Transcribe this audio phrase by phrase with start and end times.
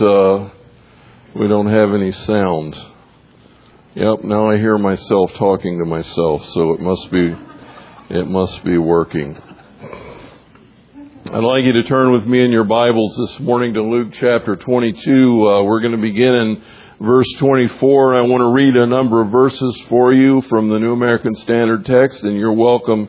[0.00, 0.50] uh,
[1.34, 2.76] we don't have any sound.
[3.94, 7.34] Yep, now I hear myself talking to myself, so it must be
[8.10, 9.36] it must be working.
[11.26, 14.54] I'd like you to turn with me in your Bibles this morning to Luke chapter
[14.54, 15.48] 22.
[15.48, 16.62] Uh, we're going to begin in
[17.00, 18.14] verse 24.
[18.14, 21.84] I want to read a number of verses for you from the New American Standard
[21.84, 23.08] Text, and you're welcome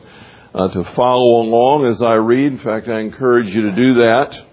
[0.54, 2.52] uh, to follow along as I read.
[2.52, 4.47] In fact, I encourage you to do that.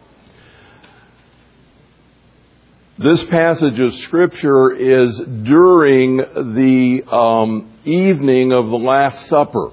[2.97, 9.71] This passage of Scripture is during the um, evening of the Last Supper.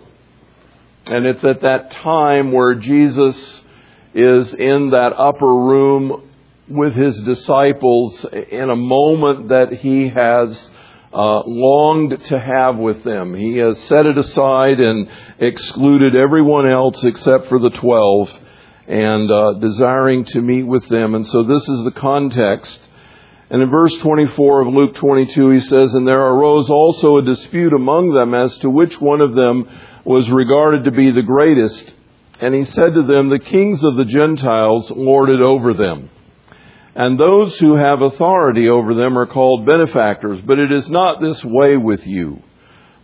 [1.06, 3.36] And it's at that time where Jesus
[4.12, 6.28] is in that upper room
[6.66, 10.70] with his disciples in a moment that he has
[11.12, 13.36] uh, longed to have with them.
[13.36, 18.32] He has set it aside and excluded everyone else except for the twelve
[18.88, 21.14] and uh, desiring to meet with them.
[21.14, 22.81] And so this is the context
[23.52, 27.74] and in verse 24 of Luke 22, he says, And there arose also a dispute
[27.74, 29.68] among them as to which one of them
[30.06, 31.92] was regarded to be the greatest.
[32.40, 36.08] And he said to them, The kings of the Gentiles lord it over them.
[36.94, 40.40] And those who have authority over them are called benefactors.
[40.46, 42.42] But it is not this way with you.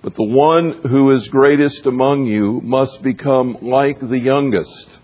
[0.02, 4.98] But the one who is greatest among you must become like the youngest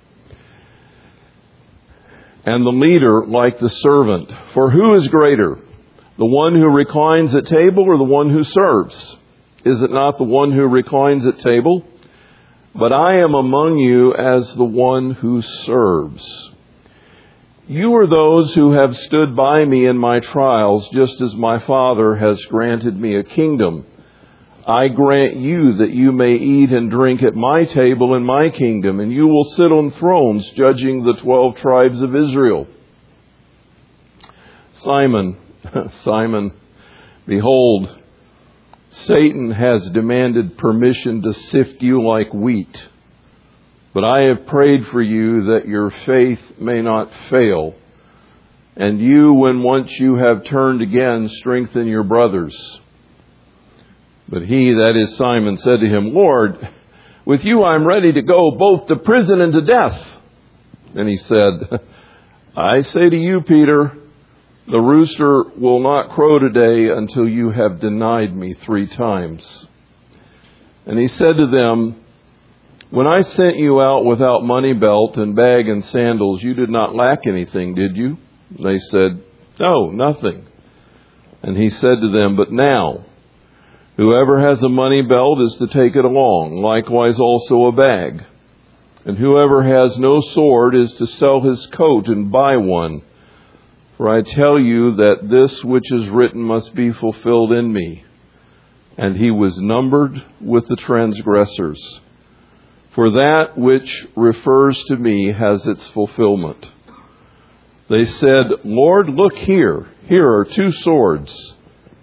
[2.46, 4.30] and the leader like the servant.
[4.52, 5.58] For who is greater,
[6.18, 9.16] the one who reclines at table or the one who serves?
[9.64, 11.86] Is it not the one who reclines at table?
[12.74, 16.50] But I am among you as the one who serves.
[17.66, 22.14] You are those who have stood by me in my trials, just as my Father
[22.16, 23.86] has granted me a kingdom
[24.66, 28.98] I grant you that you may eat and drink at my table in my kingdom,
[28.98, 32.66] and you will sit on thrones judging the twelve tribes of Israel.
[34.82, 35.36] Simon,
[36.04, 36.52] Simon,
[37.26, 38.00] behold,
[38.88, 42.88] Satan has demanded permission to sift you like wheat.
[43.92, 47.74] But I have prayed for you that your faith may not fail.
[48.76, 52.56] And you, when once you have turned again, strengthen your brothers.
[54.28, 56.68] But he, that is Simon, said to him, Lord,
[57.24, 60.06] with you I am ready to go both to prison and to death.
[60.94, 61.80] And he said,
[62.56, 63.98] I say to you, Peter,
[64.66, 69.66] the rooster will not crow today until you have denied me three times.
[70.86, 72.00] And he said to them,
[72.90, 76.94] When I sent you out without money belt and bag and sandals, you did not
[76.94, 78.16] lack anything, did you?
[78.58, 79.22] They said,
[79.58, 80.46] No, nothing.
[81.42, 83.04] And he said to them, But now,
[83.96, 88.24] Whoever has a money belt is to take it along, likewise also a bag.
[89.04, 93.02] And whoever has no sword is to sell his coat and buy one.
[93.96, 98.04] For I tell you that this which is written must be fulfilled in me.
[98.96, 102.00] And he was numbered with the transgressors.
[102.94, 106.66] For that which refers to me has its fulfillment.
[107.88, 109.88] They said, Lord, look here.
[110.06, 111.54] Here are two swords.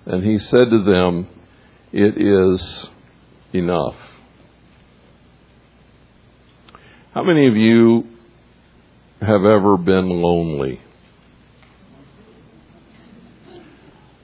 [0.06, 1.28] And he said to them,
[1.92, 2.90] it is
[3.54, 3.96] enough.
[7.14, 8.08] How many of you
[9.22, 10.80] have ever been lonely?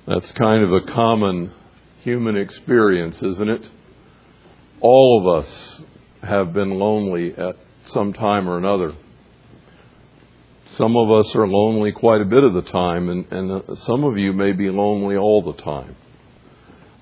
[0.08, 1.52] That's kind of a common
[2.00, 3.70] human experience, isn't it?
[4.80, 5.82] All of us
[6.24, 7.58] have been lonely at
[7.88, 8.96] some time or another.
[10.68, 14.06] Some of us are lonely quite a bit of the time, and, and uh, some
[14.06, 15.96] of you may be lonely all the time.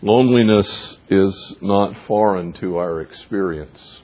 [0.06, 4.02] Loneliness is not foreign to our experience.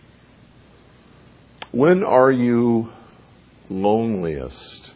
[1.72, 2.89] When are you
[3.69, 4.94] loneliest?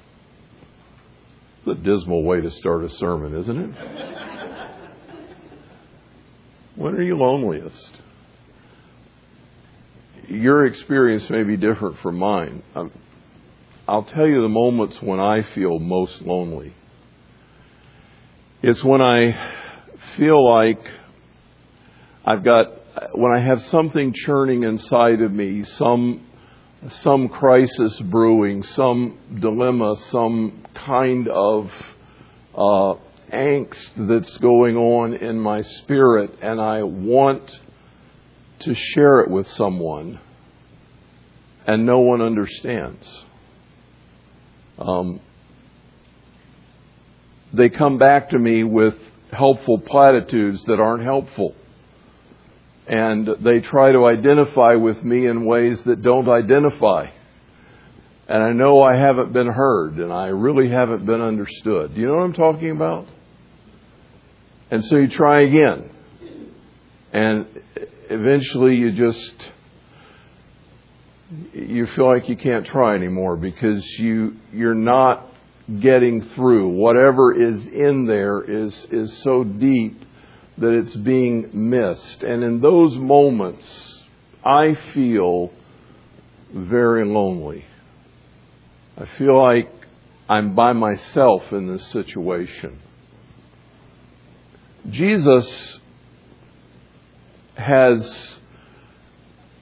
[1.59, 3.75] It's a dismal way to start a sermon, isn't it?
[6.75, 8.01] when are you loneliest?
[10.27, 12.63] Your experience may be different from mine.
[13.87, 16.73] I'll tell you the moments when I feel most lonely.
[18.63, 19.54] It's when I
[20.17, 20.79] feel like
[22.25, 22.67] I've got,
[23.13, 26.25] when I have something churning inside of me, some,
[26.89, 31.71] some crisis brewing, some dilemma, some kind of
[32.55, 32.95] uh,
[33.31, 37.51] angst that's going on in my spirit, and I want
[38.59, 40.19] to share it with someone,
[41.67, 43.05] and no one understands.
[44.77, 45.19] Um,
[47.53, 48.95] they come back to me with
[49.35, 51.55] helpful platitudes that aren't helpful.
[52.87, 57.07] And they try to identify with me in ways that don't identify.
[58.27, 61.93] and I know I haven't been heard and I really haven't been understood.
[61.93, 63.07] Do you know what I'm talking about?
[64.71, 65.89] And so you try again.
[67.13, 67.45] And
[68.09, 69.49] eventually you just
[71.53, 75.27] you feel like you can't try anymore because you you're not
[75.79, 76.69] getting through.
[76.69, 80.03] Whatever is in there is is so deep
[80.57, 82.23] that it's being missed.
[82.23, 83.65] And in those moments
[84.43, 85.51] I feel
[86.53, 87.65] very lonely.
[88.97, 89.71] I feel like
[90.29, 92.79] I'm by myself in this situation.
[94.89, 95.79] Jesus
[97.55, 98.35] has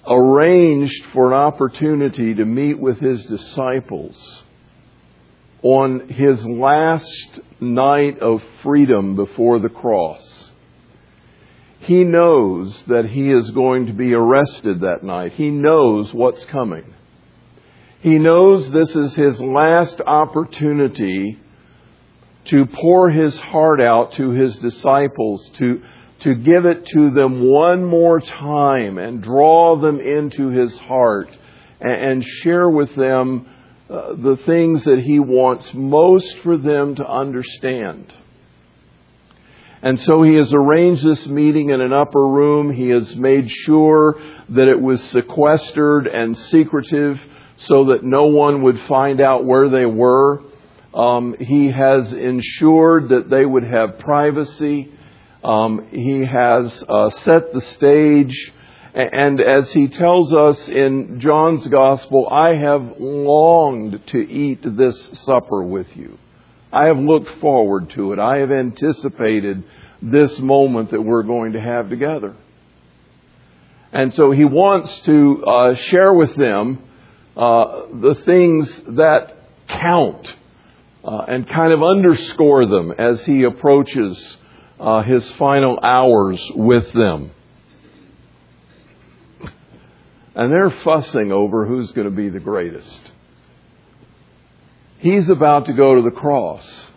[0.05, 4.42] arranged for an opportunity to meet with his disciples
[5.63, 10.51] on his last night of freedom before the cross.
[11.79, 15.33] He knows that he is going to be arrested that night.
[15.33, 16.93] He knows what's coming.
[17.99, 21.39] He knows this is his last opportunity
[22.45, 25.81] to pour his heart out to his disciples, to,
[26.19, 31.29] to give it to them one more time and draw them into his heart
[31.79, 33.47] and, and share with them
[33.93, 38.11] uh, the things that he wants most for them to understand.
[39.83, 42.73] And so he has arranged this meeting in an upper room.
[42.73, 44.19] He has made sure
[44.49, 47.21] that it was sequestered and secretive
[47.57, 50.41] so that no one would find out where they were.
[50.91, 54.91] Um, he has ensured that they would have privacy.
[55.43, 58.53] Um, he has uh, set the stage.
[58.93, 65.63] And as he tells us in John's Gospel, I have longed to eat this supper
[65.63, 66.19] with you.
[66.71, 68.19] I have looked forward to it.
[68.19, 69.63] I have anticipated
[70.01, 72.35] this moment that we're going to have together.
[73.91, 76.83] And so he wants to uh, share with them
[77.35, 79.37] uh, the things that
[79.67, 80.35] count
[81.03, 84.37] uh, and kind of underscore them as he approaches
[84.79, 87.31] uh, his final hours with them.
[90.35, 93.11] And they're fussing over who's going to be the greatest.
[94.97, 96.87] He's about to go to the cross.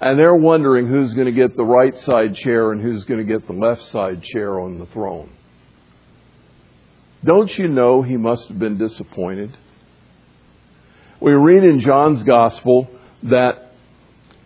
[0.00, 3.32] And they're wondering who's going to get the right side chair and who's going to
[3.32, 5.30] get the left side chair on the throne.
[7.24, 9.56] Don't you know he must have been disappointed?
[11.20, 12.90] We read in John's Gospel
[13.22, 13.72] that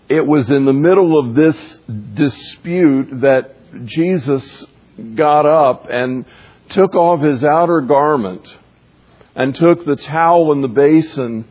[0.08, 1.56] it was in the middle of this
[2.14, 4.64] dispute that Jesus
[5.16, 6.24] got up and
[6.70, 8.47] took off his outer garment
[9.35, 11.44] and took the towel and the basin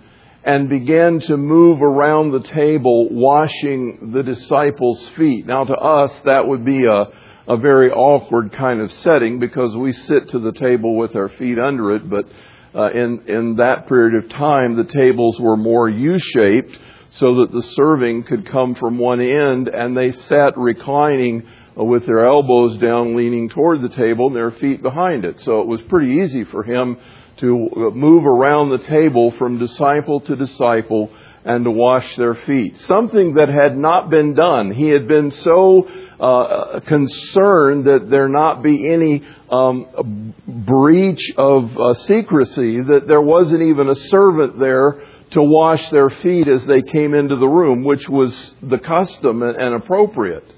[0.44, 5.46] and began to move around the table washing the disciples' feet.
[5.46, 7.06] Now, to us, that would be a,
[7.48, 11.60] a very awkward kind of setting because we sit to the table with our feet
[11.60, 12.26] under it, but
[12.74, 16.78] uh, in, in that period of time, the tables were more U shaped
[17.20, 21.44] so that the serving could come from one end, and they sat reclining
[21.76, 25.40] with their elbows down, leaning toward the table, and their feet behind it.
[25.42, 26.98] So it was pretty easy for him
[27.38, 31.12] to move around the table from disciple to disciple
[31.46, 32.78] and to wash their feet.
[32.82, 34.72] Something that had not been done.
[34.72, 35.88] He had been so
[36.20, 43.62] uh, concerned that there not be any um, breach of uh, secrecy that there wasn't
[43.62, 48.08] even a servant there to wash their feet as they came into the room, which
[48.08, 50.54] was the custom and appropriate.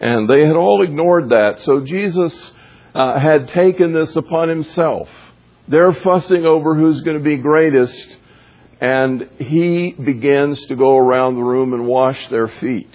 [0.00, 1.60] And they had all ignored that.
[1.60, 2.52] So Jesus
[2.94, 5.08] uh, had taken this upon himself.
[5.68, 8.16] They're fussing over who's going to be greatest,
[8.80, 12.90] and he begins to go around the room and wash their feet.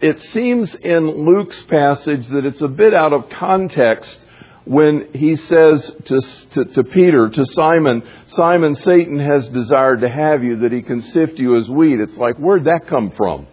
[0.00, 4.18] It seems in Luke's passage that it's a bit out of context
[4.64, 6.20] when he says to,
[6.52, 11.02] to, to, Peter, to Simon, Simon, Satan has desired to have you that he can
[11.02, 11.98] sift you as wheat.
[12.00, 13.48] It's like, where'd that come from?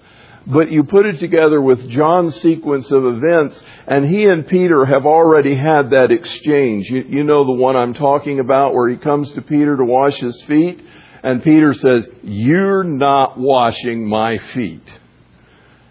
[0.46, 5.06] But you put it together with John's sequence of events, and he and Peter have
[5.06, 6.90] already had that exchange.
[6.90, 10.18] You, you know the one I'm talking about where he comes to Peter to wash
[10.18, 10.82] his feet,
[11.24, 14.88] and Peter says, You're not washing my feet.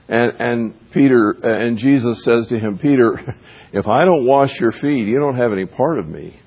[0.09, 3.37] And, and Peter, and Jesus says to him, Peter,
[3.73, 6.39] if I don't wash your feet, you don't have any part of me.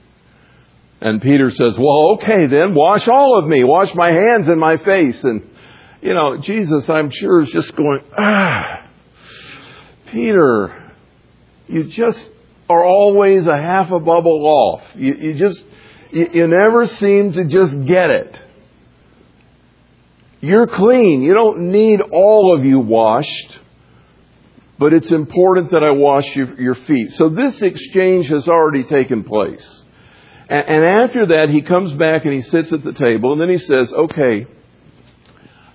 [1.00, 3.64] And Peter says, Well, okay then, wash all of me.
[3.64, 5.24] Wash my hands and my face.
[5.24, 5.52] And
[6.02, 8.88] you know, Jesus, I'm sure, is just going, ah,
[10.12, 10.94] Peter,
[11.68, 12.28] you just
[12.68, 14.82] are always a half a bubble off.
[14.96, 15.64] You, you just,
[16.12, 18.40] you, you never seem to just get it.
[20.42, 21.22] You're clean.
[21.22, 23.60] You don't need all of you washed,
[24.82, 27.14] but it's important that I wash your, your feet.
[27.14, 29.64] So this exchange has already taken place.
[30.50, 33.50] And, and after that, he comes back and he sits at the table, and then
[33.50, 34.48] he says, okay,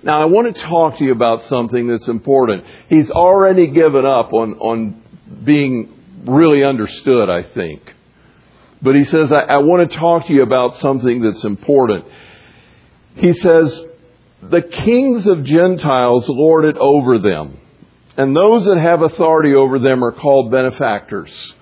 [0.03, 2.65] now I want to talk to you about something that's important.
[2.89, 5.01] He's already given up on, on
[5.45, 7.83] being really understood, I think.
[8.83, 12.07] But he says, I, I want to talk to you about something that's important.
[13.15, 13.83] He says,
[14.43, 17.61] the kings of Gentiles lord it over them,
[18.17, 21.55] and those that have authority over them are called benefactors.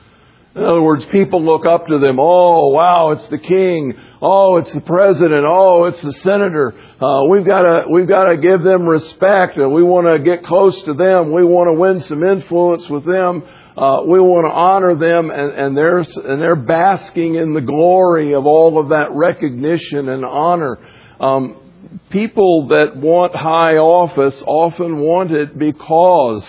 [0.54, 2.20] In other words, people look up to them.
[2.20, 3.94] Oh, wow, it's the king.
[4.22, 5.44] Oh, it's the president.
[5.44, 6.72] Oh, it's the senator.
[7.00, 10.44] Uh, we've got to we've got to give them respect, and we want to get
[10.44, 11.32] close to them.
[11.32, 13.42] We want to win some influence with them.
[13.76, 18.32] Uh, we want to honor them, and, and they're and they're basking in the glory
[18.32, 20.78] of all of that recognition and honor.
[21.18, 21.63] Um,
[22.10, 26.46] people that want high office often want it because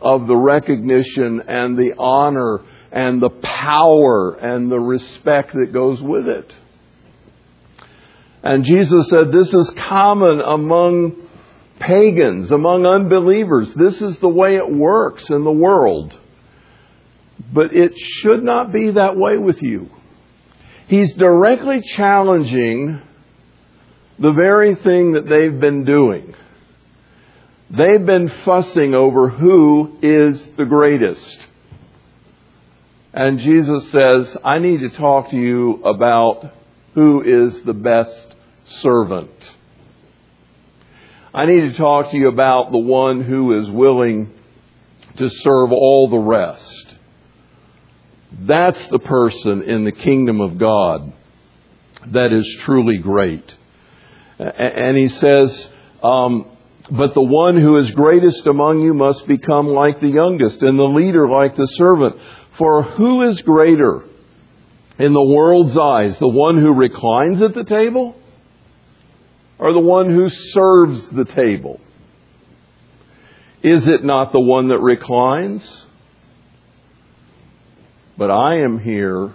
[0.00, 2.60] of the recognition and the honor
[2.92, 6.52] and the power and the respect that goes with it.
[8.42, 11.28] And Jesus said this is common among
[11.80, 13.72] pagans, among unbelievers.
[13.74, 16.16] This is the way it works in the world.
[17.52, 19.90] But it should not be that way with you.
[20.86, 23.02] He's directly challenging
[24.18, 26.34] the very thing that they've been doing.
[27.70, 31.38] They've been fussing over who is the greatest.
[33.12, 36.52] And Jesus says, I need to talk to you about
[36.94, 38.34] who is the best
[38.80, 39.54] servant.
[41.34, 44.32] I need to talk to you about the one who is willing
[45.16, 46.94] to serve all the rest.
[48.32, 51.12] That's the person in the kingdom of God
[52.12, 53.54] that is truly great.
[54.38, 55.68] And he says,
[56.02, 56.46] um,
[56.90, 60.84] but the one who is greatest among you must become like the youngest, and the
[60.84, 62.16] leader like the servant.
[62.56, 64.04] For who is greater
[64.98, 68.16] in the world's eyes, the one who reclines at the table
[69.58, 71.80] or the one who serves the table?
[73.62, 75.84] Is it not the one that reclines?
[78.16, 79.34] But I am here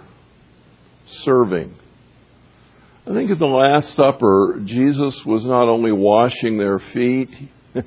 [1.24, 1.74] serving.
[3.06, 7.28] I think at the Last Supper, Jesus was not only washing their feet,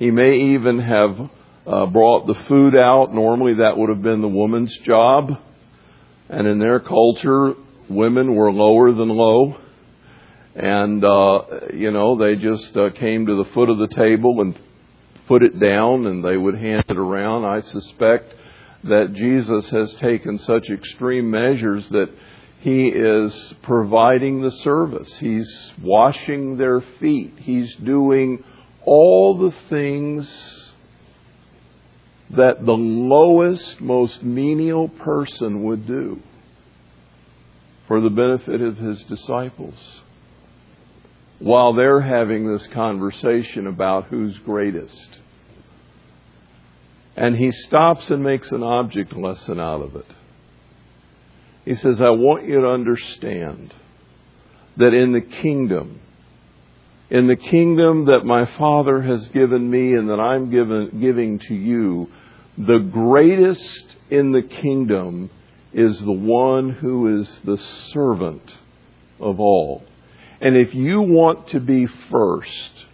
[0.00, 1.30] he may even have
[1.64, 3.14] uh, brought the food out.
[3.14, 5.38] Normally, that would have been the woman's job.
[6.28, 7.54] And in their culture,
[7.88, 9.56] women were lower than low.
[10.56, 11.42] And, uh,
[11.72, 14.58] you know, they just uh, came to the foot of the table and
[15.28, 17.44] put it down and they would hand it around.
[17.44, 18.34] I suspect
[18.82, 22.08] that Jesus has taken such extreme measures that
[22.60, 25.14] he is providing the service.
[25.18, 27.34] He's washing their feet.
[27.38, 28.42] He's doing
[28.84, 30.28] all the things
[32.30, 36.20] that the lowest, most menial person would do
[37.86, 39.74] for the benefit of his disciples
[41.38, 45.18] while they're having this conversation about who's greatest.
[47.14, 50.06] And he stops and makes an object lesson out of it.
[51.66, 53.74] He says, I want you to understand
[54.76, 56.00] that in the kingdom,
[57.10, 61.54] in the kingdom that my Father has given me and that I'm given, giving to
[61.54, 62.08] you,
[62.56, 65.28] the greatest in the kingdom
[65.72, 67.58] is the one who is the
[67.92, 68.54] servant
[69.18, 69.82] of all.
[70.40, 72.86] And if you want to be first,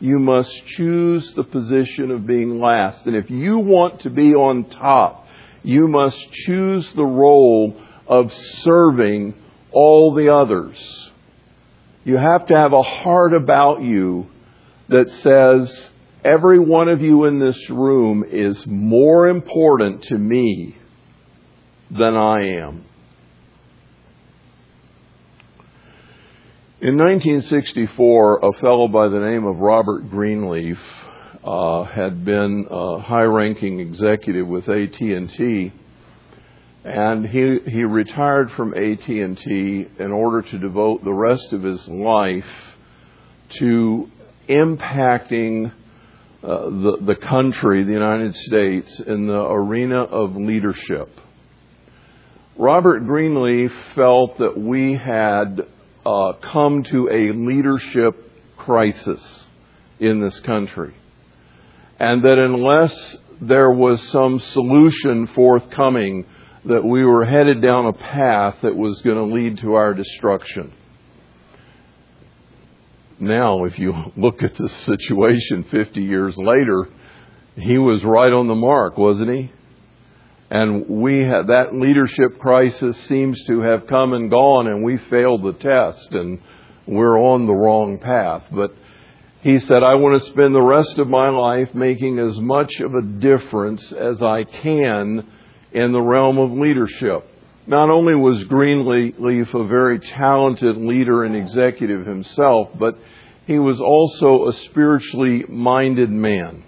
[0.00, 3.06] you must choose the position of being last.
[3.06, 5.26] And if you want to be on top,
[5.62, 9.34] you must choose the role of serving
[9.70, 10.78] all the others.
[12.04, 14.28] You have to have a heart about you
[14.88, 15.90] that says,
[16.24, 20.76] every one of you in this room is more important to me
[21.90, 22.84] than I am.
[26.80, 30.78] In 1964, a fellow by the name of Robert Greenleaf
[31.44, 35.72] uh, had been a high-ranking executive with AT&T
[36.88, 42.48] and he he retired from AT&T in order to devote the rest of his life
[43.58, 44.08] to
[44.48, 45.70] impacting
[46.42, 51.10] uh, the the country, the United States, in the arena of leadership.
[52.56, 55.60] Robert Greenleaf felt that we had
[56.06, 59.48] uh, come to a leadership crisis
[60.00, 60.94] in this country,
[61.98, 66.24] and that unless there was some solution forthcoming
[66.68, 70.72] that we were headed down a path that was going to lead to our destruction.
[73.18, 76.88] Now, if you look at the situation 50 years later,
[77.56, 79.52] he was right on the mark, wasn't he?
[80.50, 85.42] And we had, that leadership crisis seems to have come and gone and we failed
[85.42, 86.40] the test and
[86.86, 88.44] we're on the wrong path.
[88.50, 88.74] But
[89.40, 92.94] he said, I want to spend the rest of my life making as much of
[92.94, 95.26] a difference as I can
[95.72, 97.24] in the realm of leadership.
[97.66, 102.98] Not only was Greenleaf a very talented leader and executive himself, but
[103.46, 106.64] he was also a spiritually minded man.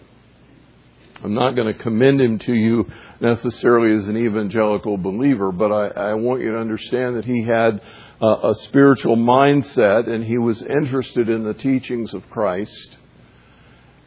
[1.22, 2.90] I'm not going to commend him to you
[3.20, 7.80] necessarily as an evangelical believer, but I, I want you to understand that he had
[8.22, 12.96] a spiritual mindset and he was interested in the teachings of Christ.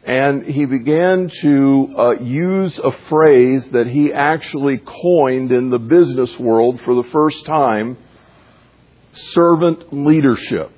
[0.04, 6.38] And he began to uh, use a phrase that he actually coined in the business
[6.38, 7.96] world for the first time
[9.12, 10.70] servant leadership.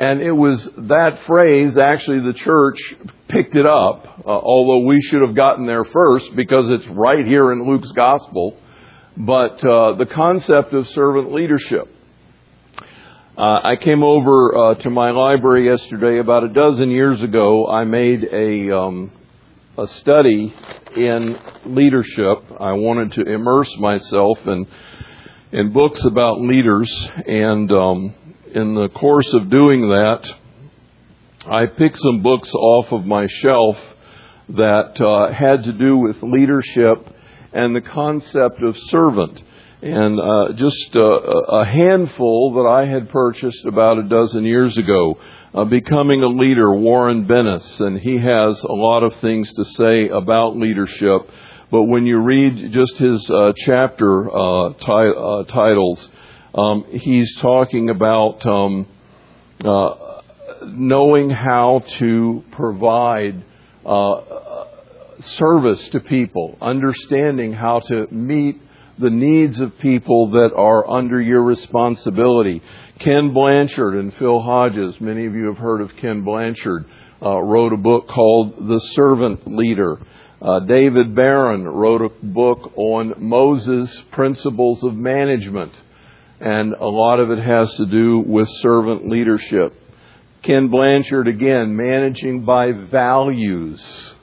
[0.00, 2.78] And it was that phrase, actually, the church
[3.28, 7.52] picked it up, uh, although we should have gotten there first because it's right here
[7.52, 8.56] in Luke's gospel.
[9.16, 11.94] But uh, the concept of servant leadership.
[13.40, 16.18] Uh, I came over uh, to my library yesterday.
[16.18, 19.12] About a dozen years ago, I made a um,
[19.78, 20.54] a study
[20.94, 22.36] in leadership.
[22.60, 24.66] I wanted to immerse myself in
[25.52, 26.92] in books about leaders,
[27.26, 28.14] and um,
[28.52, 30.30] in the course of doing that,
[31.46, 33.78] I picked some books off of my shelf
[34.50, 37.08] that uh, had to do with leadership
[37.54, 39.42] and the concept of servant.
[39.82, 45.18] And uh, just uh, a handful that I had purchased about a dozen years ago.
[45.54, 50.08] Uh, Becoming a Leader, Warren Bennis, and he has a lot of things to say
[50.08, 51.22] about leadership.
[51.70, 56.08] But when you read just his uh, chapter uh, ti- titles,
[56.54, 58.86] um, he's talking about um,
[59.64, 60.20] uh,
[60.66, 63.42] knowing how to provide
[63.86, 64.20] uh,
[65.20, 68.60] service to people, understanding how to meet
[69.00, 72.62] the needs of people that are under your responsibility.
[72.98, 76.84] Ken Blanchard and Phil Hodges, many of you have heard of Ken Blanchard,
[77.22, 80.00] uh, wrote a book called The Servant Leader.
[80.40, 85.72] Uh, David Baron wrote a book on Moses' principles of management
[86.40, 89.74] and a lot of it has to do with servant leadership.
[90.42, 94.14] Ken Blanchard, again, managing by values.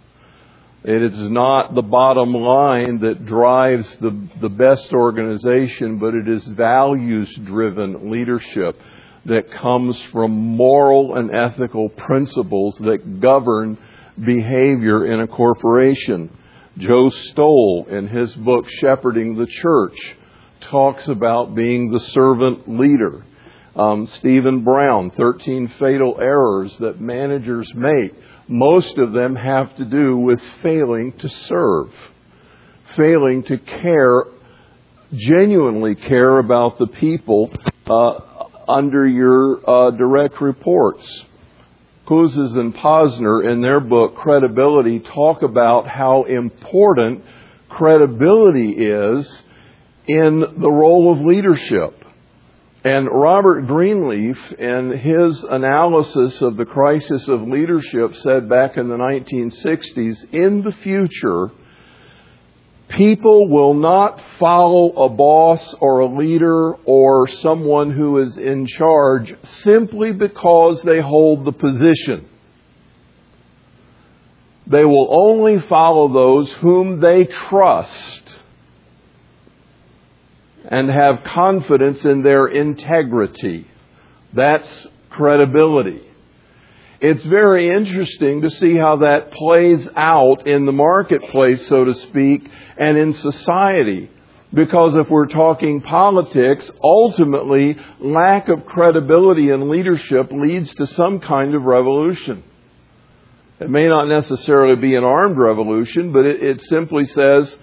[0.87, 6.47] It is not the bottom line that drives the, the best organization, but it is
[6.47, 8.79] values driven leadership
[9.25, 13.77] that comes from moral and ethical principles that govern
[14.17, 16.29] behavior in a corporation.
[16.77, 20.15] Joe Stowell, in his book Shepherding the Church,
[20.61, 23.25] talks about being the servant leader.
[23.75, 28.13] Um, Stephen Brown, 13 fatal errors that managers make.
[28.47, 31.91] Most of them have to do with failing to serve,
[32.95, 34.23] failing to care,
[35.13, 37.51] genuinely care about the people
[37.87, 41.23] uh, under your uh, direct reports.
[42.07, 47.25] Kouzes and Posner, in their book Credibility, talk about how important
[47.67, 49.43] credibility is
[50.07, 52.05] in the role of leadership.
[52.87, 58.95] And Robert Greenleaf, in his analysis of the crisis of leadership, said back in the
[58.95, 61.51] 1960s in the future,
[62.87, 69.35] people will not follow a boss or a leader or someone who is in charge
[69.43, 72.25] simply because they hold the position.
[74.65, 78.26] They will only follow those whom they trust
[80.67, 83.67] and have confidence in their integrity.
[84.33, 86.01] That's credibility.
[86.99, 92.49] It's very interesting to see how that plays out in the marketplace, so to speak,
[92.77, 94.09] and in society.
[94.53, 101.53] Because if we're talking politics, ultimately, lack of credibility in leadership leads to some kind
[101.53, 102.43] of revolution.
[103.59, 107.57] It may not necessarily be an armed revolution, but it, it simply says,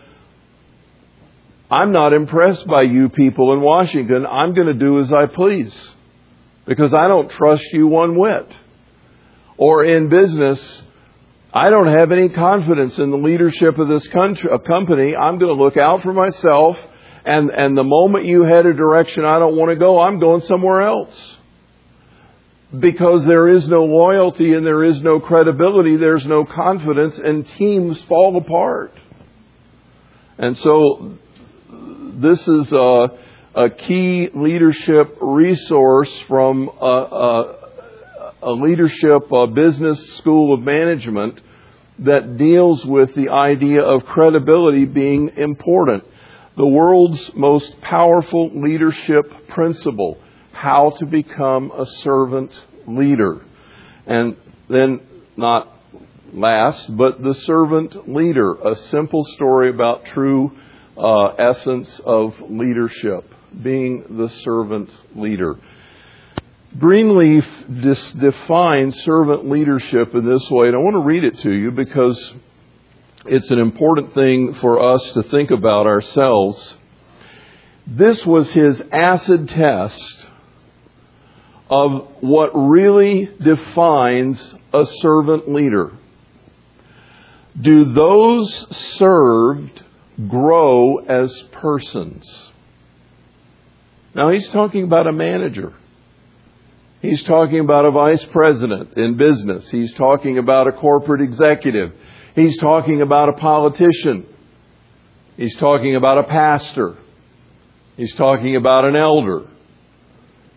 [1.70, 4.26] I'm not impressed by you people in Washington.
[4.26, 5.74] I'm going to do as I please
[6.66, 8.54] because I don't trust you one whit.
[9.56, 10.82] Or in business,
[11.52, 15.16] I don't have any confidence in the leadership of this country, a company.
[15.16, 16.76] I'm going to look out for myself.
[17.24, 20.42] And, and the moment you head a direction I don't want to go, I'm going
[20.42, 21.36] somewhere else.
[22.78, 28.02] Because there is no loyalty and there is no credibility, there's no confidence, and teams
[28.02, 28.92] fall apart.
[30.36, 31.18] And so
[32.20, 33.08] this is a,
[33.54, 37.56] a key leadership resource from a, a,
[38.42, 41.40] a leadership a business school of management
[42.00, 46.04] that deals with the idea of credibility being important.
[46.56, 50.18] The world's most powerful leadership principle,
[50.52, 52.52] how to become a servant
[52.86, 53.44] leader.
[54.06, 54.36] And
[54.68, 55.00] then,
[55.36, 55.68] not
[56.32, 60.52] last, but the servant leader, a simple story about true
[60.96, 65.58] uh, essence of leadership, being the servant leader.
[66.78, 67.46] Greenleaf
[67.82, 71.70] dis- defines servant leadership in this way, and I want to read it to you
[71.70, 72.34] because
[73.26, 76.74] it's an important thing for us to think about ourselves.
[77.86, 80.26] This was his acid test
[81.70, 85.92] of what really defines a servant leader.
[87.60, 89.82] Do those served
[90.28, 92.24] grow as persons?
[94.14, 95.74] Now he's talking about a manager.
[97.02, 99.68] He's talking about a vice president in business.
[99.70, 101.92] He's talking about a corporate executive.
[102.34, 104.26] He's talking about a politician.
[105.36, 106.96] He's talking about a pastor.
[107.96, 109.46] He's talking about an elder.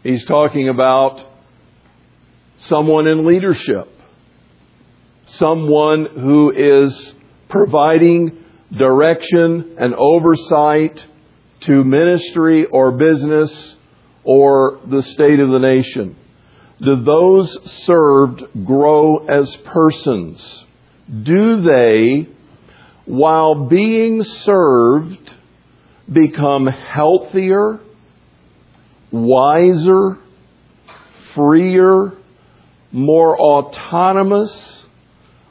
[0.04, 1.22] He's talking about
[2.58, 3.89] someone in leadership.
[5.26, 7.13] Someone who is
[7.50, 11.06] providing direction and oversight
[11.62, 13.75] to ministry or business
[14.23, 16.15] or the state of the nation
[16.80, 20.65] do those served grow as persons?
[21.23, 22.30] Do they,
[23.06, 25.34] while being served,
[26.12, 27.80] become healthier,
[29.12, 30.19] wiser,
[31.34, 32.13] freer,
[32.91, 34.77] more autonomous,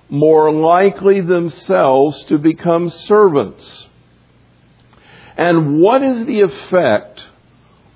[0.09, 3.87] more likely themselves to become servants?
[5.37, 7.23] And what is the effect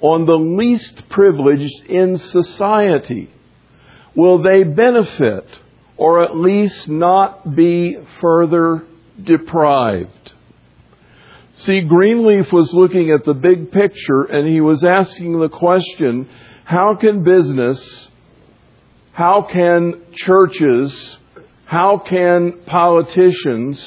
[0.01, 3.31] on the least privileged in society?
[4.15, 5.47] Will they benefit
[5.97, 8.85] or at least not be further
[9.23, 10.33] deprived?
[11.53, 16.29] See, Greenleaf was looking at the big picture and he was asking the question,
[16.65, 18.09] how can business,
[19.13, 21.19] how can churches,
[21.71, 23.81] how can politicians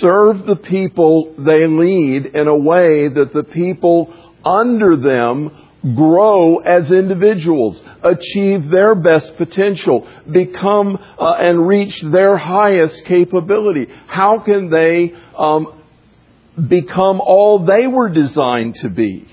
[0.00, 4.12] serve the people they lead in a way that the people
[4.44, 5.52] under them
[5.94, 13.86] grow as individuals, achieve their best potential, become uh, and reach their highest capability?
[14.08, 15.80] How can they um,
[16.66, 19.28] become all they were designed to be?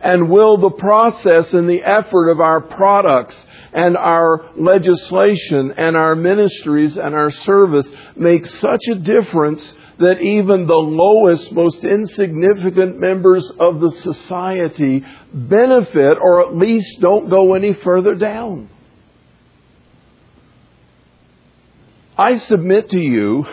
[0.00, 3.34] And will the process and the effort of our products
[3.72, 10.66] and our legislation and our ministries and our service make such a difference that even
[10.66, 17.74] the lowest, most insignificant members of the society benefit or at least don't go any
[17.74, 18.70] further down.
[22.16, 23.46] I submit to you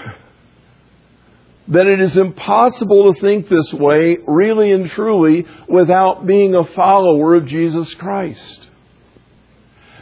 [1.68, 7.36] that it is impossible to think this way really and truly without being a follower
[7.36, 8.68] of Jesus Christ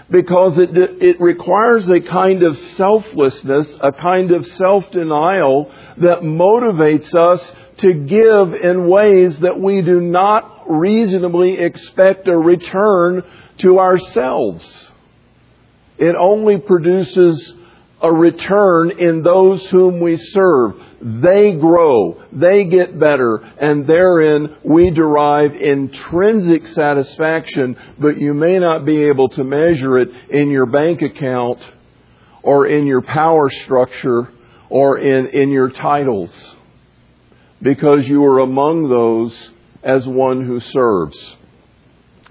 [0.09, 7.51] because it, it requires a kind of selflessness, a kind of self-denial that motivates us
[7.77, 13.23] to give in ways that we do not reasonably expect a return
[13.57, 14.89] to ourselves.
[15.97, 17.55] It only produces
[18.01, 20.75] a return in those whom we serve.
[21.01, 28.86] They grow, they get better, and therein we derive intrinsic satisfaction, but you may not
[28.86, 31.60] be able to measure it in your bank account
[32.43, 34.29] or in your power structure
[34.69, 36.31] or in, in your titles
[37.62, 39.34] because you are among those
[39.84, 41.17] as one who serves.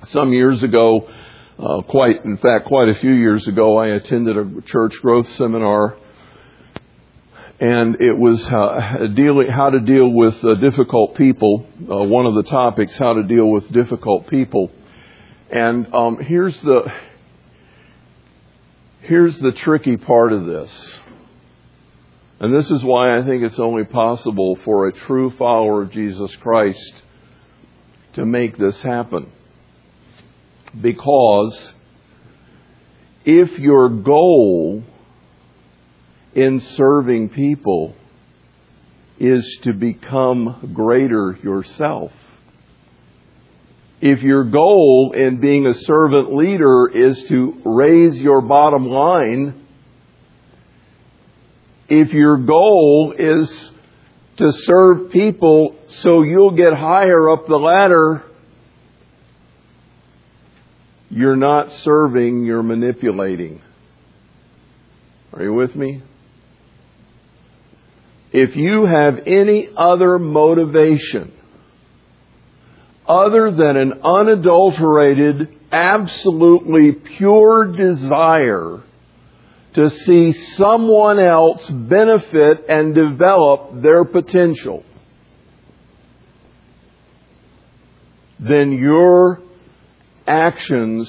[0.04, 1.08] Some years ago,
[1.58, 5.96] uh, quite, in fact, quite a few years ago, I attended a church growth seminar,
[7.60, 11.66] and it was uh, dealing how to deal with uh, difficult people.
[11.80, 14.70] Uh, one of the topics, how to deal with difficult people,
[15.50, 16.92] and um, here's the
[19.02, 20.70] here's the tricky part of this.
[22.40, 26.34] And this is why I think it's only possible for a true follower of Jesus
[26.36, 26.94] Christ
[28.14, 29.30] to make this happen.
[30.80, 31.72] Because
[33.24, 34.82] if your goal
[36.34, 37.94] in serving people
[39.18, 42.12] is to become greater yourself,
[44.00, 49.66] if your goal in being a servant leader is to raise your bottom line,
[51.88, 53.70] if your goal is
[54.36, 58.24] to serve people so you'll get higher up the ladder,
[61.10, 63.60] you're not serving, you're manipulating.
[65.32, 66.02] Are you with me?
[68.34, 71.32] if you have any other motivation
[73.06, 78.82] other than an unadulterated, absolutely pure desire
[79.74, 84.84] to see someone else benefit and develop their potential,
[88.40, 89.42] then your
[90.26, 91.08] actions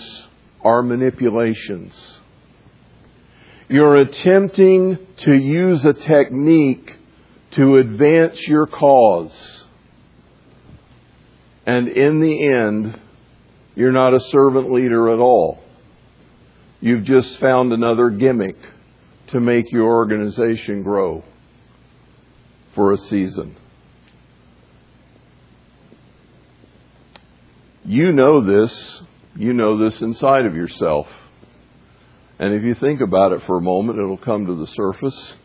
[0.64, 2.20] are manipulations.
[3.68, 6.96] You're attempting to use a technique
[7.52, 9.64] to advance your cause.
[11.66, 13.00] And in the end,
[13.76, 15.64] you're not a servant leader at all.
[16.80, 18.58] You've just found another gimmick
[19.28, 21.24] to make your organization grow
[22.76, 23.56] for a season.
[27.86, 29.02] You know this.
[29.36, 31.08] You know this inside of yourself.
[32.40, 35.36] And if you think about it for a moment, it'll come to the surface.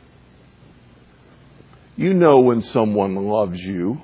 [1.97, 4.01] You know when someone loves you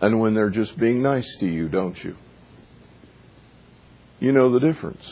[0.00, 2.14] and when they're just being nice to you, don't you?
[4.20, 5.04] You know the difference.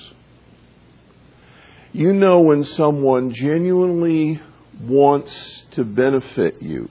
[1.93, 4.41] You know when someone genuinely
[4.81, 6.89] wants to benefit you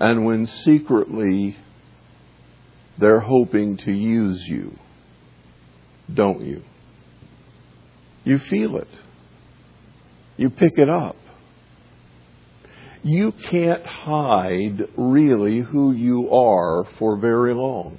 [0.00, 1.56] and when secretly
[2.98, 4.76] they're hoping to use you,
[6.12, 6.62] don't you?
[8.24, 8.88] You feel it.
[10.36, 11.16] You pick it up.
[13.02, 17.98] You can't hide really who you are for very long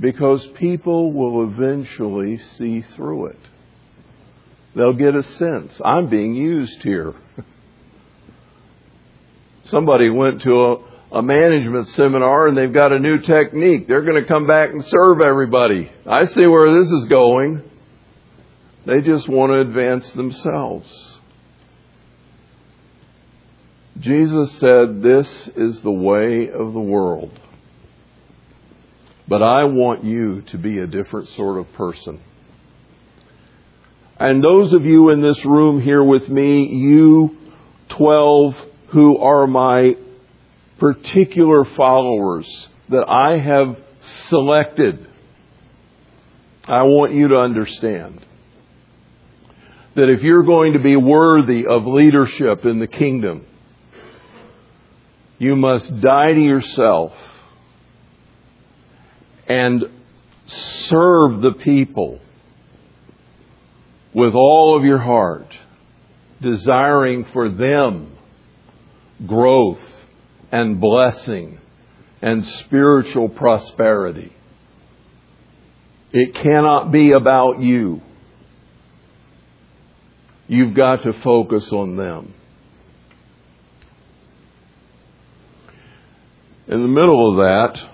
[0.00, 3.40] because people will eventually see through it.
[4.74, 5.80] They'll get a sense.
[5.84, 7.14] I'm being used here.
[9.64, 13.88] Somebody went to a, a, management seminar and they've got a new technique.
[13.88, 15.90] They're going to come back and serve everybody.
[16.06, 17.62] I see where this is going.
[18.86, 21.18] They just want to advance themselves.
[23.98, 27.38] Jesus said, This is the way of the world.
[29.26, 32.20] But I want you to be a different sort of person.
[34.18, 37.36] And those of you in this room here with me, you
[37.88, 38.54] 12
[38.88, 39.94] who are my
[40.78, 42.46] particular followers
[42.88, 43.76] that I have
[44.28, 45.06] selected,
[46.66, 48.24] I want you to understand
[49.94, 53.46] that if you're going to be worthy of leadership in the kingdom,
[55.38, 57.12] you must die to yourself
[59.46, 59.84] and
[60.46, 62.20] serve the people
[64.12, 65.56] with all of your heart,
[66.40, 68.16] desiring for them
[69.26, 69.80] growth
[70.50, 71.58] and blessing
[72.22, 74.32] and spiritual prosperity.
[76.12, 78.00] It cannot be about you.
[80.46, 82.34] You've got to focus on them.
[86.66, 87.90] In the middle of that,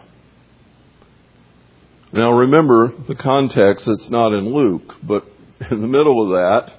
[2.12, 5.24] now remember the context, it's not in Luke, but
[5.70, 6.74] in the middle of that,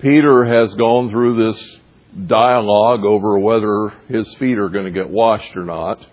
[0.00, 1.78] Peter has gone through this
[2.24, 6.04] dialogue over whether his feet are going to get washed or not.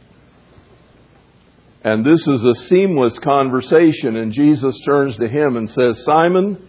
[1.84, 6.68] And this is a seamless conversation, and Jesus turns to him and says, Simon,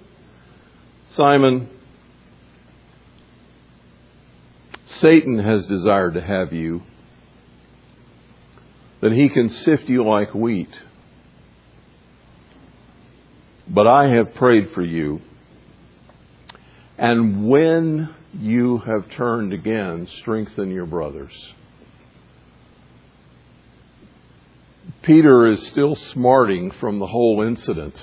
[1.09, 1.69] Simon,
[4.87, 6.83] Satan has desired to have you,
[9.01, 10.75] that he can sift you like wheat.
[13.69, 15.21] But I have prayed for you.
[16.99, 21.33] And when you have turned again, strengthen your brothers.
[25.03, 27.95] Peter is still smarting from the whole incident.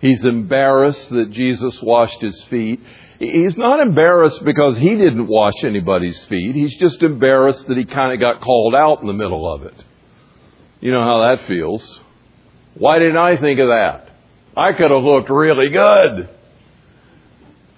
[0.00, 2.80] He's embarrassed that Jesus washed his feet.
[3.18, 6.54] He's not embarrassed because he didn't wash anybody's feet.
[6.54, 9.74] He's just embarrassed that he kind of got called out in the middle of it.
[10.80, 12.00] You know how that feels.
[12.74, 14.08] Why didn't I think of that?
[14.56, 16.30] I could have looked really good.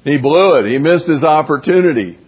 [0.05, 0.67] He blew it.
[0.67, 2.19] He missed his opportunity.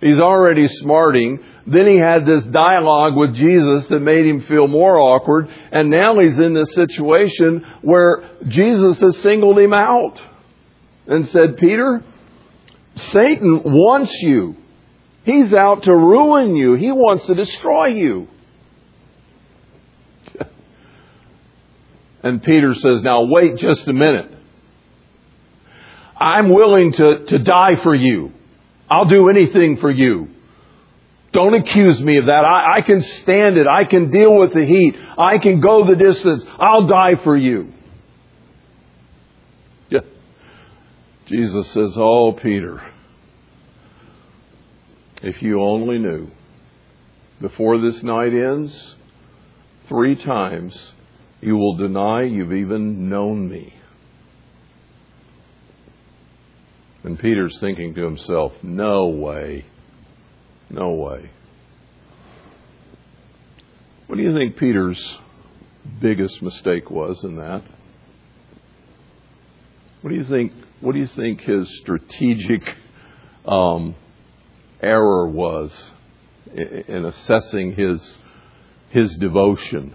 [0.00, 1.38] He's already smarting.
[1.66, 5.48] Then he had this dialogue with Jesus that made him feel more awkward.
[5.72, 10.20] And now he's in this situation where Jesus has singled him out
[11.06, 12.04] and said, Peter,
[12.96, 14.56] Satan wants you.
[15.24, 16.74] He's out to ruin you.
[16.74, 18.28] He wants to destroy you.
[22.22, 24.32] And Peter says, Now wait just a minute.
[26.18, 28.32] I'm willing to, to die for you.
[28.88, 30.28] I'll do anything for you.
[31.32, 32.44] Don't accuse me of that.
[32.44, 33.66] I, I can stand it.
[33.66, 34.96] I can deal with the heat.
[35.18, 36.44] I can go the distance.
[36.58, 37.72] I'll die for you.
[39.90, 40.00] Yeah.
[41.26, 42.82] Jesus says, Oh, Peter,
[45.22, 46.30] if you only knew,
[47.40, 48.94] before this night ends,
[49.88, 50.92] three times
[51.42, 53.74] you will deny you've even known me.
[57.06, 59.64] And Peter's thinking to himself, No way.
[60.68, 61.30] No way.
[64.08, 65.18] What do you think Peter's
[66.00, 67.62] biggest mistake was in that?
[70.02, 70.52] What do you think?
[70.80, 72.62] What do you think his strategic
[73.46, 73.94] um,
[74.82, 75.72] error was
[76.52, 78.18] in assessing his
[78.90, 79.94] his devotion?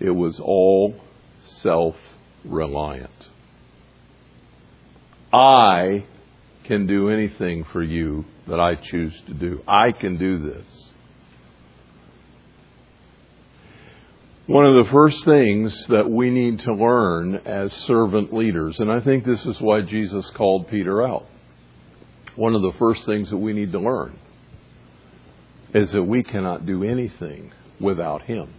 [0.00, 1.00] It was all
[1.62, 3.28] self-reliant.
[5.36, 6.06] I
[6.64, 9.62] can do anything for you that I choose to do.
[9.68, 10.66] I can do this.
[14.46, 19.00] One of the first things that we need to learn as servant leaders, and I
[19.00, 21.26] think this is why Jesus called Peter out.
[22.36, 24.18] One of the first things that we need to learn
[25.74, 28.54] is that we cannot do anything without Him.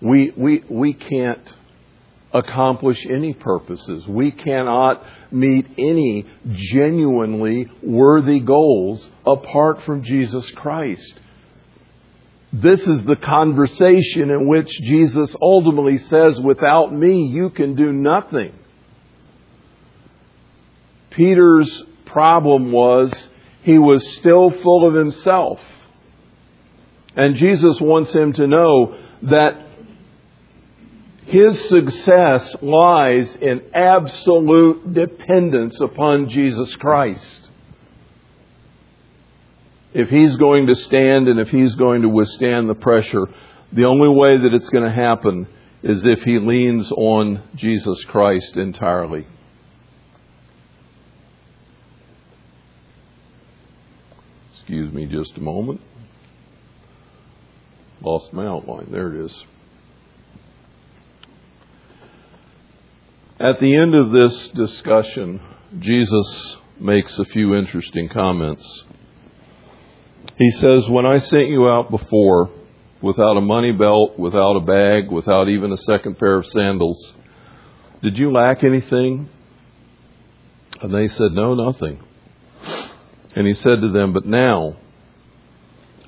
[0.00, 1.46] We, we, we can't
[2.34, 4.06] accomplish any purposes.
[4.08, 11.20] We cannot meet any genuinely worthy goals apart from Jesus Christ.
[12.52, 18.52] This is the conversation in which Jesus ultimately says, Without me, you can do nothing.
[21.10, 23.12] Peter's problem was
[23.62, 25.60] he was still full of himself.
[27.16, 29.63] And Jesus wants him to know that
[31.26, 37.44] his success lies in absolute dependence upon Jesus Christ
[39.94, 43.26] if he's going to stand and if he's going to withstand the pressure,
[43.72, 45.46] the only way that it's going to happen
[45.84, 49.26] is if he leans on Jesus Christ entirely.
[54.52, 55.80] Excuse me just a moment.
[58.02, 58.88] Lost my outline.
[58.90, 59.44] There it is.
[63.40, 65.40] At the end of this discussion,
[65.80, 68.84] Jesus makes a few interesting comments.
[70.36, 72.50] He says, When I sent you out before,
[73.02, 77.12] without a money belt, without a bag, without even a second pair of sandals,
[78.02, 79.28] did you lack anything?
[80.80, 82.00] And they said, No, nothing.
[83.34, 84.76] And he said to them, But now,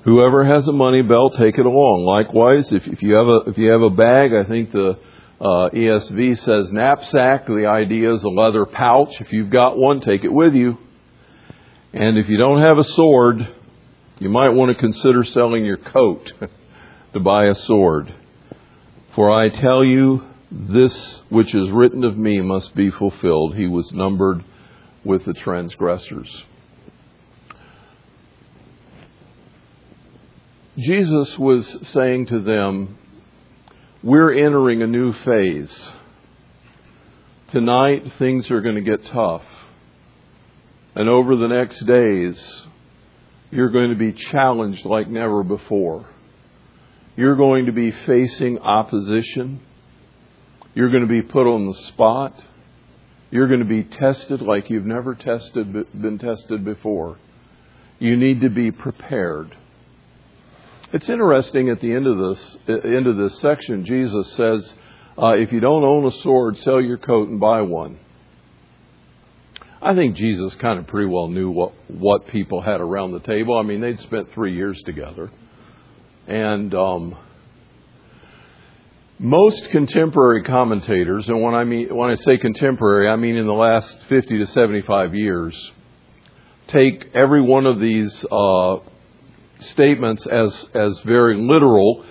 [0.05, 2.05] whoever has a money belt, take it along.
[2.05, 4.97] Likewise, if, if you have a if you have a bag, I think the
[5.39, 7.45] uh, ESV says knapsack.
[7.45, 9.13] The idea is a leather pouch.
[9.19, 10.77] If you've got one, take it with you.
[11.93, 13.47] And if you don't have a sword,
[14.19, 16.31] you might want to consider selling your coat
[17.13, 18.13] to buy a sword.
[19.15, 23.55] For I tell you, this which is written of me must be fulfilled.
[23.55, 24.43] He was numbered
[25.03, 26.43] with the transgressors.
[30.77, 32.97] Jesus was saying to them,
[34.03, 35.91] We're entering a new phase.
[37.49, 39.41] Tonight, things are going to get tough.
[40.93, 42.39] And over the next days,
[43.49, 46.07] you're going to be challenged like never before.
[47.15, 49.61] You're going to be facing opposition.
[50.75, 52.39] You're going to be put on the spot.
[53.31, 57.17] You're going to be tested like you've never tested, been tested before.
[57.97, 59.57] You need to be prepared.
[60.93, 64.73] It's interesting at the end of this end of this section, Jesus says,
[65.21, 67.99] uh, "If you don't own a sword, sell your coat and buy one."
[69.81, 73.57] I think Jesus kind of pretty well knew what what people had around the table.
[73.57, 75.29] I mean, they'd spent three years together,
[76.25, 77.15] and um,
[79.19, 83.53] most contemporary commentators, and when I mean when I say contemporary, I mean in the
[83.53, 85.53] last fifty to seventy-five years,
[86.67, 88.77] take every one of these uh,
[89.59, 92.05] statements as as very literal,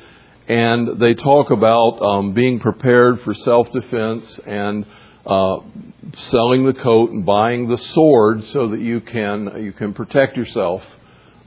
[0.48, 4.86] and they talk about um, being prepared for self-defense and
[5.24, 5.56] uh,
[6.18, 10.82] selling the coat and buying the sword so that you can you can protect yourself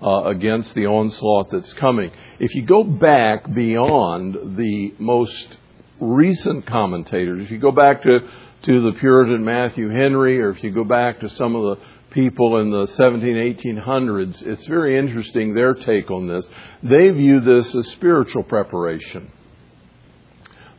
[0.01, 2.11] uh, against the onslaught that's coming.
[2.39, 5.57] If you go back beyond the most
[5.99, 8.19] recent commentators, if you go back to
[8.61, 12.57] to the Puritan Matthew Henry, or if you go back to some of the people
[12.59, 16.45] in the 17, 1800s, it's very interesting their take on this.
[16.83, 19.31] They view this as spiritual preparation.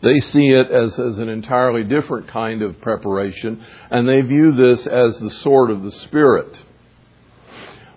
[0.02, 4.86] They see it as, as an entirely different kind of preparation, and they view this
[4.86, 6.58] as the sword of the Spirit.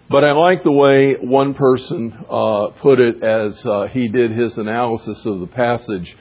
[0.10, 4.58] But I like the way one person uh, put it as uh, he did his
[4.58, 6.16] analysis of the passage.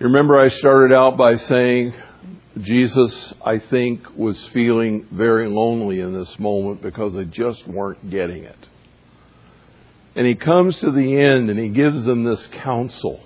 [0.00, 1.94] You remember, I started out by saying
[2.60, 8.44] Jesus, I think, was feeling very lonely in this moment because they just weren't getting
[8.44, 8.68] it.
[10.14, 13.20] And he comes to the end and he gives them this counsel.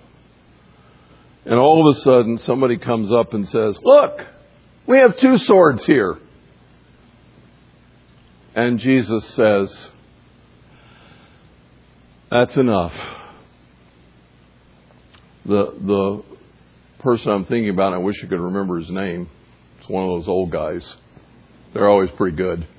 [1.45, 4.26] And all of a sudden, somebody comes up and says, Look,
[4.87, 6.18] we have two swords here.
[8.55, 9.89] And Jesus says,
[12.31, 12.95] That's enough.
[15.45, 16.22] The, the
[17.01, 19.29] person I'm thinking about, I wish I could remember his name.
[19.81, 20.95] It's one of those old guys.
[21.73, 22.67] They're always pretty good.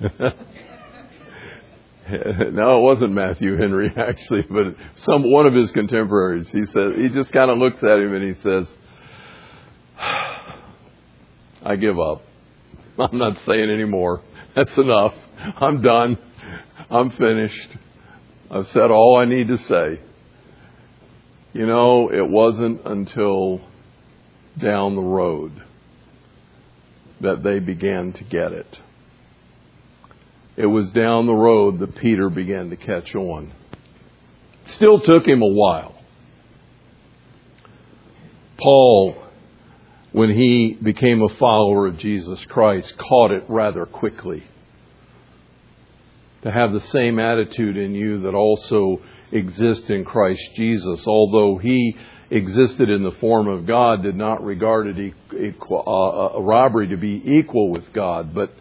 [2.10, 6.48] no, it wasn't Matthew Henry actually, but some one of his contemporaries.
[6.48, 8.66] He said he just kind of looks at him and he says,
[11.62, 12.22] "I give up.
[12.98, 14.22] I'm not saying anymore.
[14.56, 15.14] That's enough.
[15.56, 16.18] I'm done.
[16.90, 17.76] I'm finished.
[18.50, 20.00] I've said all I need to say."
[21.52, 23.60] You know, it wasn't until
[24.60, 25.62] down the road
[27.20, 28.78] that they began to get it.
[30.56, 33.52] It was down the road that Peter began to catch on.
[34.66, 35.94] Still took him a while.
[38.58, 39.16] Paul,
[40.12, 44.44] when he became a follower of Jesus Christ, caught it rather quickly.
[46.42, 49.00] To have the same attitude in you that also
[49.32, 51.96] exists in Christ Jesus, although he
[52.30, 56.96] existed in the form of God did not regard it equal, uh, a robbery to
[56.96, 58.52] be equal with God, but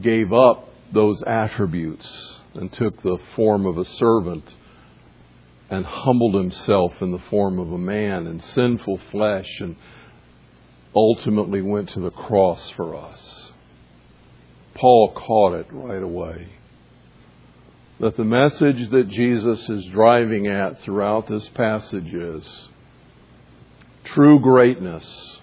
[0.00, 4.54] gave up those attributes and took the form of a servant
[5.70, 9.76] and humbled himself in the form of a man in sinful flesh and
[10.94, 13.50] ultimately went to the cross for us.
[14.74, 16.48] Paul caught it right away
[18.00, 22.68] that the message that Jesus is driving at throughout this passage is
[24.04, 25.38] true greatness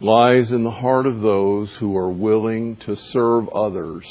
[0.00, 4.04] lies in the heart of those who are willing to serve others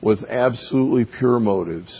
[0.00, 1.92] with absolutely pure motives,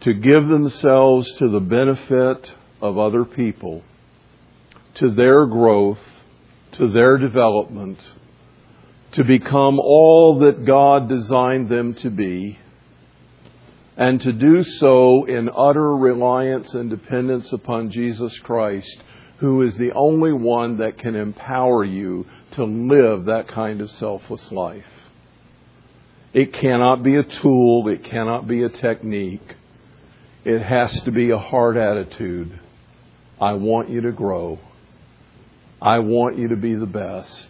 [0.00, 3.82] to give themselves to the benefit of other people,
[4.94, 5.98] to their growth,
[6.72, 7.98] to their development
[9.12, 12.58] to become all that God designed them to be,
[13.96, 19.02] and to do so in utter reliance and dependence upon Jesus Christ,
[19.38, 24.52] who is the only one that can empower you to live that kind of selfless
[24.52, 24.84] life.
[26.32, 29.56] It cannot be a tool, it cannot be a technique.
[30.44, 32.58] It has to be a heart attitude.
[33.40, 34.58] I want you to grow.
[35.82, 37.48] I want you to be the best.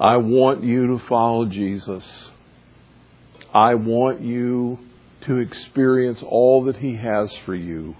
[0.00, 2.04] I want you to follow Jesus.
[3.52, 4.78] I want you
[5.22, 7.96] to experience all that He has for you.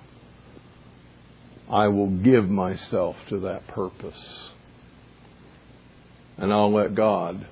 [1.68, 4.50] I will give myself to that purpose.
[6.36, 7.46] And I'll let God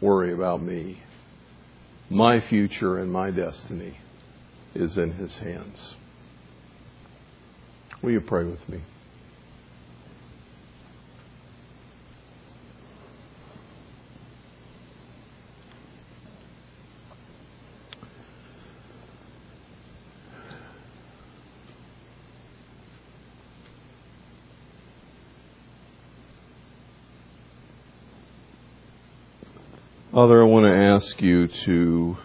[0.00, 1.00] worry about me.
[2.10, 3.98] My future and my destiny
[4.74, 5.94] is in His hands.
[8.02, 8.82] Will you pray with me?
[30.14, 32.16] Father, I want to ask you to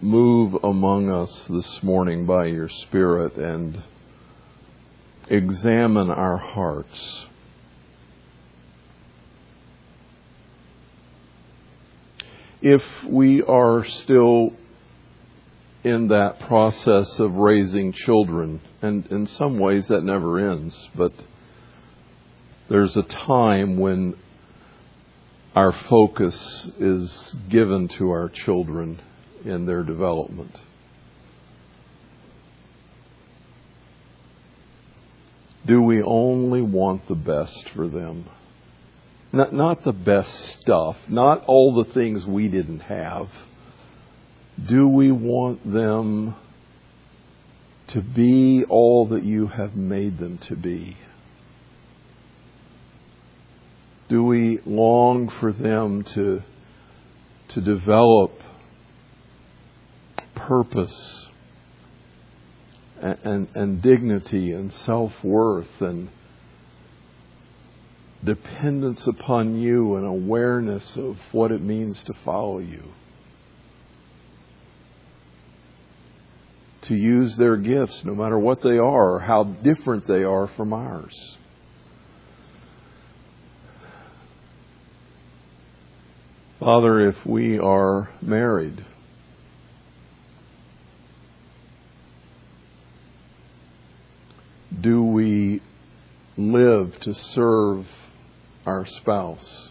[0.00, 3.82] move among us this morning by your Spirit and
[5.28, 7.24] examine our hearts.
[12.62, 14.52] If we are still
[15.82, 21.12] in that process of raising children, and in some ways that never ends, but
[22.68, 24.14] there's a time when
[25.58, 29.00] our focus is given to our children
[29.44, 30.56] in their development.
[35.66, 38.26] Do we only want the best for them?
[39.32, 43.26] Not, not the best stuff, not all the things we didn't have.
[44.64, 46.36] Do we want them
[47.88, 50.96] to be all that you have made them to be?
[54.08, 56.42] Do we long for them to,
[57.48, 58.32] to develop
[60.34, 61.26] purpose
[63.00, 66.08] and, and, and dignity and self worth and
[68.24, 72.82] dependence upon you and awareness of what it means to follow you?
[76.88, 80.72] to use their gifts, no matter what they are or how different they are from
[80.72, 81.37] ours.
[86.60, 88.84] Father, if we are married,
[94.80, 95.62] do we
[96.36, 97.86] live to serve
[98.66, 99.68] our spouse?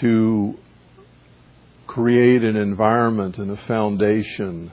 [0.00, 0.58] To
[1.86, 4.70] create an environment and a foundation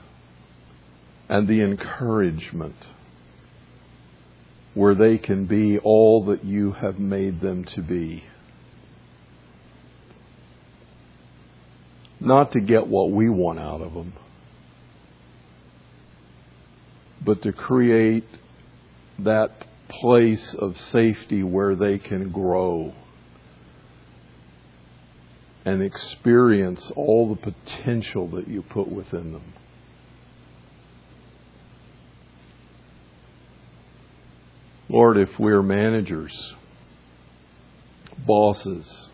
[1.30, 2.76] and the encouragement
[4.74, 8.24] where they can be all that you have made them to be.
[12.24, 14.14] Not to get what we want out of them,
[17.22, 18.24] but to create
[19.18, 22.94] that place of safety where they can grow
[25.66, 29.52] and experience all the potential that you put within them.
[34.88, 36.54] Lord, if we're managers,
[38.26, 39.10] bosses,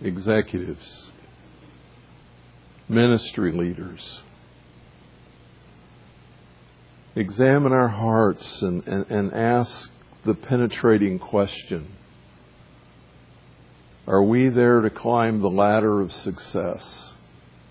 [0.00, 1.11] executives,
[2.92, 4.20] ministry leaders,
[7.16, 9.90] examine our hearts and, and, and ask
[10.24, 11.88] the penetrating question
[14.06, 17.14] Are we there to climb the ladder of success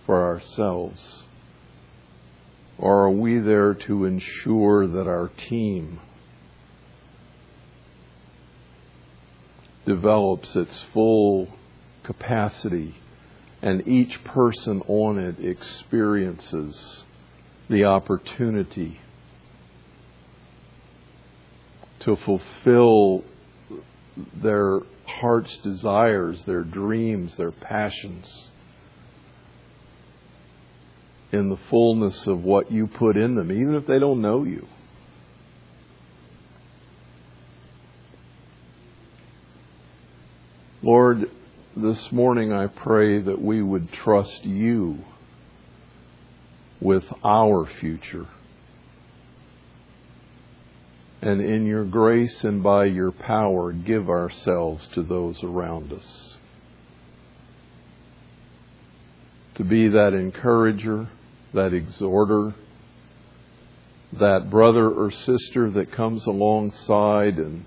[0.06, 1.24] for ourselves?
[2.78, 6.00] Or are we there to ensure that our team
[9.86, 11.48] develops its full
[12.04, 12.96] capacity
[13.62, 17.03] and each person on it experiences
[17.70, 18.99] the opportunity
[21.99, 23.24] to fulfill
[24.41, 28.49] their heart's desires, their dreams, their passions
[31.32, 34.68] in the fullness of what you put in them, even if they don't know you.
[40.82, 41.30] Lord,
[41.76, 45.06] this morning I pray that we would trust you
[46.82, 48.28] with our future
[51.22, 56.38] and in your grace and by your power, give ourselves to those around us.
[59.56, 61.10] To be that encourager,
[61.54, 62.56] that exhorter,
[64.14, 67.66] that brother or sister that comes alongside and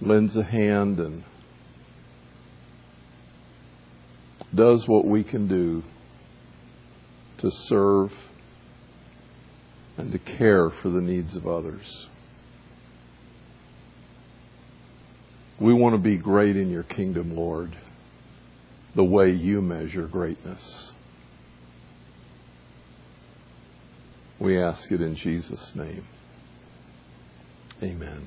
[0.00, 1.24] lends a hand and
[4.54, 5.82] does what we can do
[7.38, 8.12] to serve
[9.96, 12.06] and to care for the needs of others.
[15.60, 17.76] We want to be great in your kingdom, Lord,
[18.94, 20.92] the way you measure greatness.
[24.38, 26.04] We ask it in Jesus' name.
[27.82, 28.26] Amen.